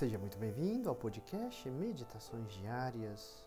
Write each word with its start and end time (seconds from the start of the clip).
Seja 0.00 0.18
muito 0.18 0.38
bem-vindo 0.38 0.88
ao 0.88 0.94
podcast 0.94 1.68
Meditações 1.68 2.50
Diárias. 2.54 3.46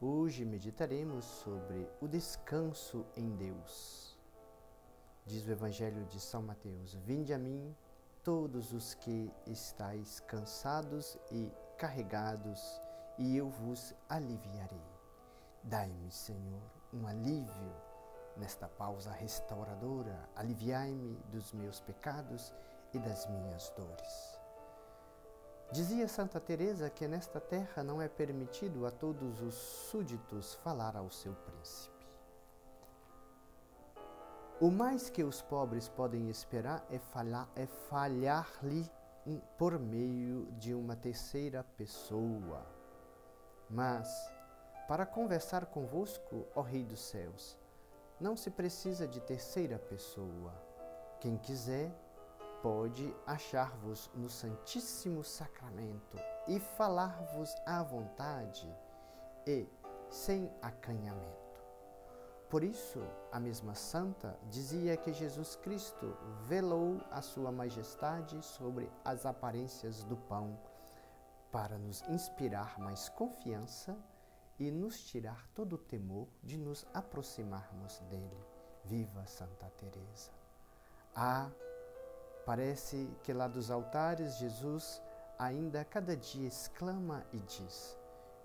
Hoje 0.00 0.42
meditaremos 0.42 1.26
sobre 1.26 1.86
o 2.00 2.08
descanso 2.08 3.04
em 3.14 3.36
Deus. 3.36 4.18
Diz 5.26 5.46
o 5.46 5.50
Evangelho 5.50 6.06
de 6.06 6.18
São 6.18 6.40
Mateus: 6.40 6.94
Vinde 7.04 7.34
a 7.34 7.38
mim, 7.38 7.76
todos 8.24 8.72
os 8.72 8.94
que 8.94 9.30
estáis 9.46 10.18
cansados 10.20 11.18
e 11.30 11.52
carregados, 11.76 12.80
e 13.18 13.36
eu 13.36 13.50
vos 13.50 13.94
aliviarei. 14.08 14.88
Dai-me, 15.62 16.10
Senhor, 16.10 16.70
um 16.90 17.06
alívio 17.06 17.76
nesta 18.34 18.66
pausa 18.66 19.10
restauradora. 19.10 20.26
Aliviai-me 20.36 21.16
dos 21.30 21.52
meus 21.52 21.80
pecados 21.80 22.50
e 22.94 22.98
das 22.98 23.26
minhas 23.26 23.68
dores. 23.76 24.35
Dizia 25.72 26.06
Santa 26.06 26.38
Teresa 26.38 26.88
que 26.88 27.08
nesta 27.08 27.40
terra 27.40 27.82
não 27.82 28.00
é 28.00 28.08
permitido 28.08 28.86
a 28.86 28.90
todos 28.90 29.40
os 29.40 29.54
súditos 29.54 30.54
falar 30.54 30.96
ao 30.96 31.10
seu 31.10 31.34
príncipe. 31.34 32.06
O 34.60 34.70
mais 34.70 35.10
que 35.10 35.22
os 35.24 35.42
pobres 35.42 35.88
podem 35.88 36.30
esperar 36.30 36.86
é, 36.88 36.98
falhar, 36.98 37.48
é 37.54 37.66
falhar-lhe 37.66 38.88
por 39.58 39.78
meio 39.78 40.46
de 40.52 40.72
uma 40.72 40.94
terceira 40.94 41.64
pessoa. 41.76 42.64
Mas, 43.68 44.08
para 44.86 45.04
conversar 45.04 45.66
convosco, 45.66 46.46
ó 46.54 46.62
Rei 46.62 46.84
dos 46.84 47.00
céus, 47.00 47.58
não 48.20 48.36
se 48.36 48.50
precisa 48.50 49.06
de 49.06 49.20
terceira 49.20 49.78
pessoa. 49.78 50.54
Quem 51.20 51.36
quiser 51.36 51.90
pode 52.62 53.14
achar-vos 53.26 54.10
no 54.14 54.28
Santíssimo 54.28 55.22
Sacramento 55.22 56.16
e 56.46 56.58
falar-vos 56.58 57.54
à 57.64 57.82
vontade 57.82 58.68
e 59.46 59.66
sem 60.10 60.50
acanhamento. 60.62 61.46
Por 62.48 62.62
isso, 62.62 63.00
a 63.32 63.40
mesma 63.40 63.74
santa 63.74 64.38
dizia 64.48 64.96
que 64.96 65.12
Jesus 65.12 65.56
Cristo 65.56 66.16
velou 66.44 67.00
a 67.10 67.20
sua 67.20 67.50
majestade 67.50 68.40
sobre 68.44 68.90
as 69.04 69.26
aparências 69.26 70.04
do 70.04 70.16
pão 70.16 70.56
para 71.50 71.76
nos 71.76 72.02
inspirar 72.08 72.78
mais 72.78 73.08
confiança 73.08 73.96
e 74.58 74.70
nos 74.70 75.00
tirar 75.04 75.46
todo 75.54 75.74
o 75.74 75.78
temor 75.78 76.28
de 76.42 76.56
nos 76.56 76.86
aproximarmos 76.94 77.98
dele. 78.08 78.44
Viva 78.84 79.26
Santa 79.26 79.68
Teresa. 79.70 80.30
Ah, 81.14 81.50
Parece 82.46 83.10
que 83.24 83.32
lá 83.32 83.48
dos 83.48 83.72
altares 83.72 84.36
Jesus 84.36 85.02
ainda 85.36 85.84
cada 85.84 86.16
dia 86.16 86.46
exclama 86.46 87.26
e 87.32 87.38
diz: 87.40 87.98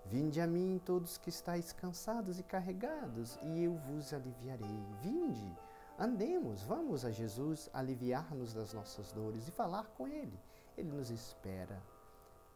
Vinde 0.06 0.40
a 0.40 0.46
mim 0.46 0.80
todos 0.84 1.16
que 1.16 1.30
estáis 1.30 1.72
cansados 1.72 2.40
e 2.40 2.42
carregados, 2.42 3.38
e 3.42 3.62
eu 3.62 3.76
vos 3.76 4.12
aliviarei. 4.12 4.84
Vinde, 5.00 5.56
andemos, 5.96 6.64
vamos 6.64 7.04
a 7.04 7.12
Jesus 7.12 7.70
aliviar-nos 7.72 8.52
das 8.52 8.72
nossas 8.74 9.12
dores 9.12 9.46
e 9.46 9.52
falar 9.52 9.86
com 9.96 10.08
Ele. 10.08 10.38
Ele 10.76 10.90
nos 10.90 11.08
espera. 11.08 11.80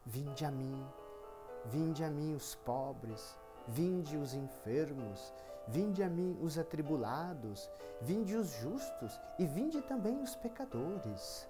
Vinde 0.05 0.45
a 0.45 0.51
mim, 0.51 0.85
vinde 1.67 2.03
a 2.03 2.11
mim 2.11 2.35
os 2.35 2.57
pobres, 2.57 3.39
vinde 3.69 4.17
os 4.17 4.35
enfermos, 4.35 5.33
Vinde 5.69 6.03
a 6.03 6.09
mim 6.09 6.39
os 6.41 6.59
atribulados, 6.59 7.71
vinde 8.01 8.37
os 8.37 8.51
justos 8.61 9.21
e 9.39 9.47
vinde 9.47 9.83
também 9.83 10.23
os 10.23 10.37
pecadores. 10.37 11.49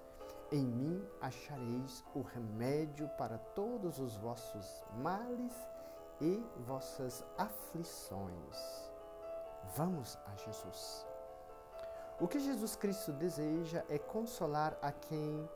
Em 0.51 0.65
mim 0.65 1.05
achareis 1.21 2.03
o 2.15 2.21
remédio 2.21 3.07
para 3.17 3.37
todos 3.37 3.99
os 3.99 4.15
vossos 4.15 4.83
males 4.95 5.53
e 6.21 6.43
vossas 6.65 7.23
aflições. 7.37 8.91
Vamos 9.75 10.17
a 10.25 10.35
Jesus. 10.35 11.05
O 12.19 12.27
que 12.27 12.39
Jesus 12.39 12.75
Cristo 12.75 13.11
deseja 13.11 13.83
é 13.89 13.99
consolar 13.99 14.75
a 14.81 14.91
quem 14.91 15.47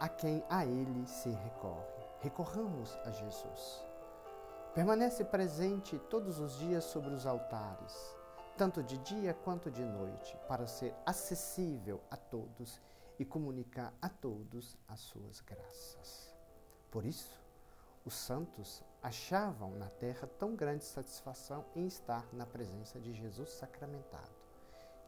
a 0.00 0.08
quem 0.08 0.42
a 0.50 0.66
ele 0.66 1.06
se 1.06 1.28
recorre. 1.30 2.02
Recorramos 2.20 2.98
a 3.04 3.10
Jesus. 3.12 3.91
Permanece 4.74 5.22
presente 5.22 5.98
todos 6.08 6.38
os 6.38 6.58
dias 6.58 6.84
sobre 6.84 7.12
os 7.12 7.26
altares, 7.26 7.94
tanto 8.56 8.82
de 8.82 8.96
dia 8.96 9.34
quanto 9.34 9.70
de 9.70 9.84
noite, 9.84 10.34
para 10.48 10.66
ser 10.66 10.94
acessível 11.04 12.00
a 12.10 12.16
todos 12.16 12.80
e 13.18 13.24
comunicar 13.24 13.92
a 14.00 14.08
todos 14.08 14.78
as 14.88 15.00
suas 15.00 15.42
graças. 15.42 16.34
Por 16.90 17.04
isso, 17.04 17.38
os 18.06 18.14
santos 18.14 18.82
achavam 19.02 19.72
na 19.72 19.90
terra 19.90 20.26
tão 20.38 20.56
grande 20.56 20.84
satisfação 20.84 21.66
em 21.76 21.86
estar 21.86 22.26
na 22.32 22.46
presença 22.46 22.98
de 22.98 23.12
Jesus 23.12 23.50
sacramentado, 23.50 24.32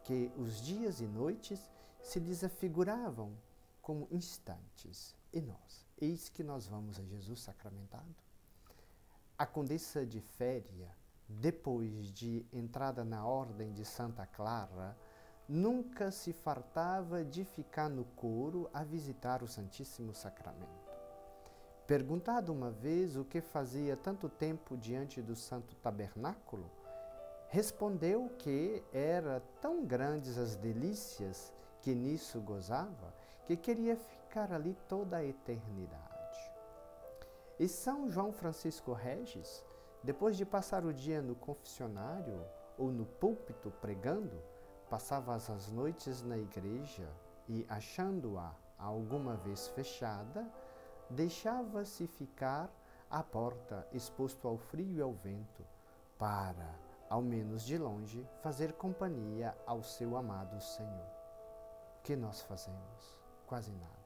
que 0.02 0.30
os 0.36 0.60
dias 0.60 1.00
e 1.00 1.06
noites 1.06 1.70
se 2.02 2.20
lhes 2.20 2.44
afiguravam 2.44 3.32
como 3.80 4.08
instantes. 4.10 5.16
E 5.32 5.40
nós, 5.40 5.86
eis 5.98 6.28
que 6.28 6.44
nós 6.44 6.66
vamos 6.66 7.00
a 7.00 7.02
Jesus 7.02 7.40
sacramentado 7.40 8.23
a 9.36 9.44
Condessa 9.44 10.06
de 10.06 10.20
Féria, 10.20 10.94
depois 11.28 12.12
de 12.12 12.46
entrada 12.52 13.04
na 13.04 13.26
Ordem 13.26 13.72
de 13.72 13.84
Santa 13.84 14.24
Clara, 14.26 14.96
nunca 15.48 16.12
se 16.12 16.32
fartava 16.32 17.24
de 17.24 17.44
ficar 17.44 17.88
no 17.88 18.04
coro 18.04 18.70
a 18.72 18.84
visitar 18.84 19.42
o 19.42 19.48
Santíssimo 19.48 20.14
Sacramento. 20.14 20.92
Perguntado 21.84 22.52
uma 22.52 22.70
vez 22.70 23.16
o 23.16 23.24
que 23.24 23.40
fazia 23.40 23.96
tanto 23.96 24.28
tempo 24.28 24.76
diante 24.76 25.20
do 25.20 25.34
Santo 25.34 25.74
Tabernáculo, 25.76 26.70
respondeu 27.48 28.30
que 28.38 28.84
era 28.92 29.40
tão 29.60 29.84
grandes 29.84 30.38
as 30.38 30.54
delícias 30.54 31.52
que 31.82 31.92
nisso 31.92 32.40
gozava 32.40 33.12
que 33.46 33.56
queria 33.56 33.96
ficar 33.96 34.52
ali 34.52 34.76
toda 34.88 35.16
a 35.18 35.24
eternidade. 35.24 36.13
E 37.58 37.68
São 37.68 38.10
João 38.10 38.32
Francisco 38.32 38.92
Regis, 38.92 39.64
depois 40.02 40.36
de 40.36 40.44
passar 40.44 40.84
o 40.84 40.92
dia 40.92 41.22
no 41.22 41.36
confessionário 41.36 42.44
ou 42.76 42.90
no 42.90 43.06
púlpito 43.06 43.70
pregando, 43.80 44.42
passava 44.90 45.34
as 45.34 45.70
noites 45.70 46.20
na 46.22 46.36
igreja 46.36 47.08
e, 47.48 47.64
achando-a 47.68 48.52
alguma 48.76 49.36
vez 49.36 49.68
fechada, 49.68 50.50
deixava-se 51.08 52.08
ficar 52.08 52.68
à 53.08 53.22
porta, 53.22 53.86
exposto 53.92 54.48
ao 54.48 54.58
frio 54.58 54.92
e 54.92 55.00
ao 55.00 55.12
vento, 55.12 55.64
para, 56.18 56.74
ao 57.08 57.22
menos 57.22 57.62
de 57.62 57.78
longe, 57.78 58.28
fazer 58.42 58.72
companhia 58.72 59.56
ao 59.64 59.82
seu 59.82 60.16
amado 60.16 60.60
Senhor. 60.60 61.06
O 61.98 62.02
que 62.02 62.16
nós 62.16 62.42
fazemos? 62.42 63.18
Quase 63.46 63.70
nada. 63.70 64.03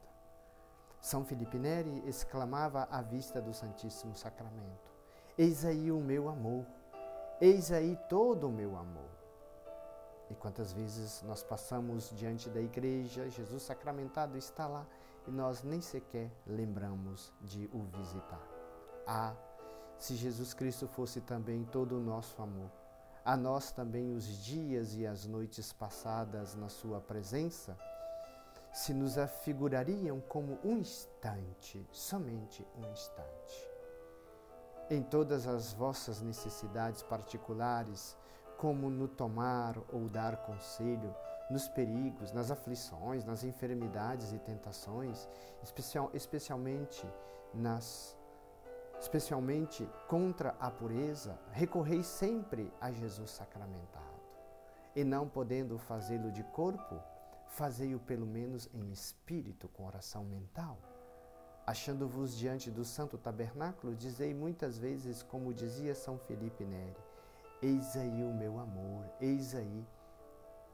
São 1.01 1.25
Felipe 1.25 1.59
Neri 1.59 2.03
exclamava 2.07 2.89
à 2.91 3.01
vista 3.01 3.41
do 3.41 3.55
Santíssimo 3.55 4.15
Sacramento: 4.15 4.93
Eis 5.37 5.65
aí 5.65 5.91
o 5.91 6.01
meu 6.01 6.29
amor, 6.29 6.67
eis 7.41 7.71
aí 7.71 7.97
todo 8.09 8.49
o 8.49 8.53
meu 8.53 8.77
amor. 8.77 9.09
E 10.31 10.35
quantas 10.35 10.73
vezes 10.73 11.23
nós 11.23 11.43
passamos 11.43 12.11
diante 12.11 12.51
da 12.51 12.61
igreja, 12.61 13.31
Jesus 13.31 13.63
sacramentado 13.63 14.37
está 14.37 14.67
lá 14.67 14.87
e 15.27 15.31
nós 15.31 15.63
nem 15.63 15.81
sequer 15.81 16.31
lembramos 16.47 17.33
de 17.41 17.69
o 17.73 17.81
visitar. 17.97 18.43
Ah, 19.07 19.35
se 19.97 20.15
Jesus 20.15 20.53
Cristo 20.53 20.87
fosse 20.87 21.21
também 21.21 21.65
todo 21.65 21.97
o 21.97 22.01
nosso 22.01 22.41
amor, 22.43 22.71
a 23.25 23.37
nós 23.37 23.73
também 23.73 24.15
os 24.15 24.27
dias 24.45 24.95
e 24.95 25.07
as 25.07 25.27
noites 25.27 25.73
passadas 25.73 26.55
na 26.55 26.69
Sua 26.69 27.01
presença, 27.01 27.77
se 28.73 28.93
nos 28.93 29.19
afigurariam 29.19 30.21
como 30.21 30.59
um 30.65 30.79
instante, 30.79 31.87
somente 31.91 32.67
um 32.77 32.91
instante. 32.91 33.69
Em 34.91 35.03
todas 35.03 35.47
as 35.47 35.73
vossas 35.73 36.21
necessidades 36.21 37.03
particulares, 37.03 38.17
como 38.57 38.91
no 38.91 39.07
tomar 39.07 39.77
ou 39.93 40.09
dar 40.09 40.39
conselho, 40.39 41.15
nos 41.51 41.69
perigos, 41.69 42.33
nas 42.33 42.51
aflições, 42.51 43.25
nas 43.25 43.45
enfermidades 43.45 44.33
e 44.33 44.39
tentações, 44.39 45.29
especial, 45.63 46.11
especialmente 46.13 47.07
nas 47.55 48.17
especialmente 49.01 49.89
contra 50.09 50.57
a 50.59 50.71
pureza, 50.71 51.39
recorrei 51.53 52.03
sempre 52.03 52.73
a 52.81 52.91
Jesus 52.91 53.31
sacramentado. 53.31 54.05
E 54.95 55.05
não 55.05 55.29
podendo 55.29 55.79
fazê-lo 55.79 56.33
de 56.33 56.43
corpo, 56.43 57.01
fazei-o 57.49 57.99
pelo 57.99 58.27
menos 58.27 58.69
em 58.73 58.91
espírito, 58.91 59.69
com 59.69 59.87
oração 59.87 60.25
mental. 60.25 60.79
Achando-vos 61.67 62.37
diante 62.37 62.71
do 62.71 62.85
santo 62.85 63.19
tabernáculo, 63.19 63.95
dizei 63.95 64.33
muitas 64.33 64.79
vezes, 64.79 65.23
como 65.23 65.53
dizia 65.53 65.95
São 65.95 66.19
Felipe 66.19 66.65
Neri: 66.65 66.97
Eis 67.61 67.97
aí 67.97 68.23
o 68.23 68.33
meu 68.33 68.59
amor, 68.59 69.05
eis 69.21 69.55
aí 69.55 69.87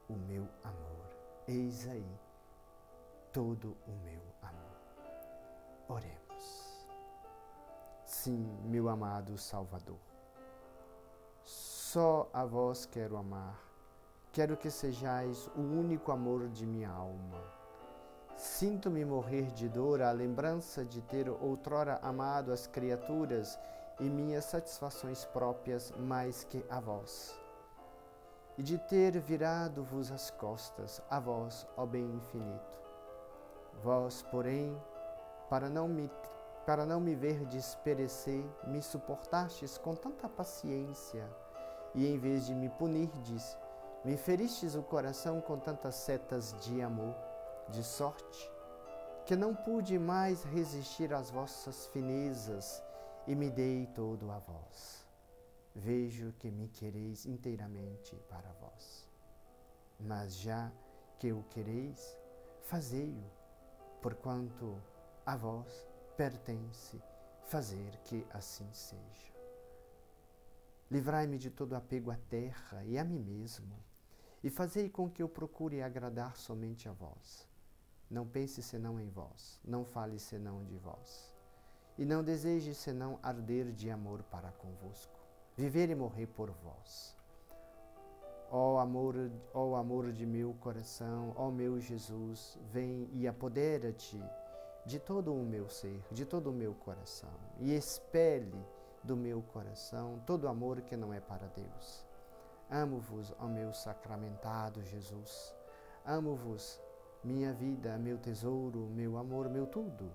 o 0.08 0.14
meu 0.14 0.48
amor, 0.62 1.06
eis 1.48 1.88
aí 1.88 2.20
todo 3.32 3.76
o 3.86 3.90
meu 4.04 4.22
amor. 4.40 4.76
Oremos. 5.88 6.86
Sim, 8.04 8.46
meu 8.64 8.88
amado 8.88 9.36
Salvador. 9.36 9.98
Só 11.42 12.28
a 12.32 12.44
vós 12.44 12.86
quero 12.86 13.16
amar. 13.16 13.73
Quero 14.34 14.56
que 14.56 14.68
sejais 14.68 15.48
o 15.54 15.60
único 15.60 16.10
amor 16.10 16.48
de 16.48 16.66
minha 16.66 16.90
alma. 16.90 17.40
Sinto-me 18.36 19.04
morrer 19.04 19.52
de 19.52 19.68
dor 19.68 20.02
à 20.02 20.10
lembrança 20.10 20.84
de 20.84 21.00
ter 21.02 21.30
outrora 21.30 22.00
amado 22.02 22.52
as 22.52 22.66
criaturas 22.66 23.56
e 24.00 24.10
minhas 24.10 24.44
satisfações 24.46 25.24
próprias 25.24 25.92
mais 25.92 26.42
que 26.42 26.66
a 26.68 26.80
vós, 26.80 27.40
e 28.58 28.62
de 28.64 28.76
ter 28.76 29.20
virado-vos 29.20 30.10
as 30.10 30.32
costas, 30.32 31.00
a 31.08 31.20
vós, 31.20 31.64
ó 31.76 31.86
bem 31.86 32.04
infinito. 32.04 32.82
Vós, 33.84 34.24
porém, 34.32 34.76
para 35.48 35.68
não 35.68 35.86
me 35.86 36.10
para 36.66 36.84
não 36.84 36.98
me 36.98 37.14
verdes 37.14 37.76
perecer, 37.84 38.44
me 38.66 38.82
suportastes 38.82 39.78
com 39.78 39.94
tanta 39.94 40.28
paciência, 40.28 41.24
e 41.94 42.04
em 42.04 42.18
vez 42.18 42.46
de 42.46 42.54
me 42.54 42.68
punirdes, 42.70 43.56
me 44.04 44.16
feristes 44.18 44.74
o 44.74 44.82
coração 44.82 45.40
com 45.40 45.58
tantas 45.58 45.94
setas 45.94 46.54
de 46.60 46.82
amor, 46.82 47.16
de 47.70 47.82
sorte, 47.82 48.50
que 49.24 49.34
não 49.34 49.54
pude 49.54 49.98
mais 49.98 50.44
resistir 50.44 51.14
às 51.14 51.30
vossas 51.30 51.86
finezas 51.86 52.82
e 53.26 53.34
me 53.34 53.50
dei 53.50 53.86
todo 53.94 54.30
a 54.30 54.38
vós. 54.38 55.06
Vejo 55.74 56.32
que 56.38 56.50
me 56.50 56.68
quereis 56.68 57.24
inteiramente 57.24 58.14
para 58.28 58.52
vós. 58.60 59.08
Mas 59.98 60.36
já 60.36 60.70
que 61.18 61.32
o 61.32 61.42
quereis, 61.44 62.18
fazei-o, 62.62 63.24
porquanto 64.02 64.76
a 65.24 65.34
vós 65.34 65.88
pertence 66.16 67.00
fazer 67.44 67.96
que 68.04 68.26
assim 68.30 68.68
seja. 68.72 69.32
Livrai-me 70.90 71.38
de 71.38 71.50
todo 71.50 71.74
apego 71.74 72.10
à 72.10 72.16
terra 72.28 72.84
e 72.84 72.98
a 72.98 73.04
mim 73.04 73.20
mesmo, 73.20 73.82
e 74.44 74.48
fazei 74.48 74.88
com 74.88 75.10
que 75.10 75.20
eu 75.20 75.28
procure 75.28 75.82
agradar 75.82 76.36
somente 76.36 76.88
a 76.88 76.92
vós. 76.92 77.48
Não 78.08 78.24
pense 78.24 78.62
senão 78.62 79.00
em 79.00 79.08
vós, 79.08 79.58
não 79.64 79.84
fale 79.84 80.20
senão 80.20 80.62
de 80.64 80.76
vós 80.76 81.34
e 81.96 82.04
não 82.04 82.22
deseje 82.22 82.74
senão 82.74 83.18
arder 83.22 83.70
de 83.72 83.90
amor 83.90 84.22
para 84.24 84.50
convosco, 84.52 85.18
viver 85.56 85.90
e 85.90 85.94
morrer 85.94 86.26
por 86.26 86.50
vós. 86.50 87.16
Ó 88.50 88.78
amor, 88.78 89.14
ó 89.52 89.76
amor 89.76 90.12
de 90.12 90.26
meu 90.26 90.54
coração, 90.54 91.32
ó 91.36 91.50
meu 91.50 91.80
Jesus, 91.80 92.58
vem 92.72 93.08
e 93.12 93.26
apodera-te 93.26 94.22
de 94.86 94.98
todo 94.98 95.32
o 95.32 95.44
meu 95.44 95.68
ser, 95.68 96.00
de 96.10 96.24
todo 96.24 96.50
o 96.50 96.52
meu 96.52 96.74
coração, 96.74 97.32
e 97.58 97.74
expele 97.74 98.62
do 99.02 99.16
meu 99.16 99.42
coração 99.42 100.22
todo 100.26 100.48
amor 100.48 100.82
que 100.82 100.96
não 100.96 101.12
é 101.12 101.20
para 101.20 101.46
Deus. 101.48 102.04
Amo-vos, 102.70 103.34
ó 103.38 103.46
meu 103.46 103.72
sacramentado 103.72 104.82
Jesus. 104.82 105.54
Amo-vos, 106.04 106.80
minha 107.22 107.52
vida, 107.52 107.98
meu 107.98 108.18
tesouro, 108.18 108.88
meu 108.90 109.16
amor, 109.16 109.48
meu 109.48 109.66
tudo 109.66 110.10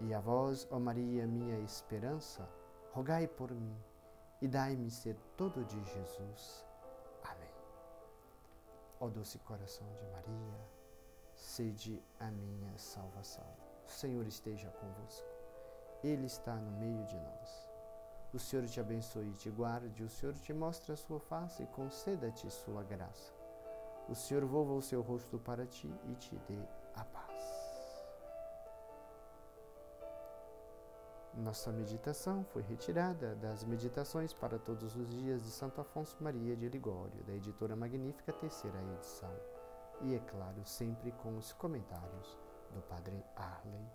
e 0.00 0.14
a 0.14 0.20
vós, 0.20 0.66
ó 0.70 0.78
Maria, 0.78 1.26
minha 1.26 1.58
esperança, 1.60 2.48
rogai 2.92 3.26
por 3.26 3.50
mim 3.50 3.76
e 4.40 4.46
dai-me 4.46 4.90
ser 4.90 5.16
todo 5.36 5.64
de 5.64 5.82
Jesus. 5.84 6.64
Amém. 7.24 7.50
Ó 9.00 9.08
doce 9.08 9.38
coração 9.40 9.86
de 9.94 10.06
Maria, 10.06 10.60
sede 11.34 12.02
a 12.20 12.30
minha 12.30 12.76
salvação. 12.78 13.46
O 13.86 13.90
Senhor 13.90 14.26
esteja 14.26 14.70
convosco. 14.70 15.26
Ele 16.04 16.26
está 16.26 16.54
no 16.54 16.70
meio 16.78 17.04
de 17.06 17.18
nós. 17.18 17.67
O 18.32 18.38
Senhor 18.38 18.66
te 18.66 18.78
abençoe 18.78 19.28
e 19.30 19.34
te 19.34 19.50
guarde, 19.50 20.04
o 20.04 20.08
Senhor 20.08 20.34
te 20.34 20.52
mostre 20.52 20.92
a 20.92 20.96
sua 20.96 21.18
face 21.18 21.62
e 21.62 21.66
conceda-te 21.66 22.50
sua 22.50 22.82
graça. 22.82 23.32
O 24.06 24.14
Senhor 24.14 24.44
volva 24.44 24.74
o 24.74 24.82
seu 24.82 25.00
rosto 25.00 25.38
para 25.38 25.66
ti 25.66 25.92
e 26.06 26.14
te 26.14 26.36
dê 26.46 26.58
a 26.94 27.04
paz. 27.04 27.28
Nossa 31.34 31.70
meditação 31.70 32.44
foi 32.44 32.62
retirada 32.62 33.34
das 33.36 33.64
Meditações 33.64 34.32
para 34.34 34.58
Todos 34.58 34.96
os 34.96 35.08
Dias 35.08 35.42
de 35.42 35.50
Santo 35.50 35.80
Afonso 35.80 36.16
Maria 36.20 36.56
de 36.56 36.68
Ligório, 36.68 37.22
da 37.24 37.32
editora 37.32 37.76
Magnífica, 37.76 38.32
terceira 38.32 38.82
edição. 38.94 39.32
E, 40.02 40.14
é 40.14 40.18
claro, 40.18 40.64
sempre 40.64 41.12
com 41.12 41.36
os 41.36 41.52
comentários 41.52 42.36
do 42.74 42.80
Padre 42.82 43.24
Arley 43.36 43.86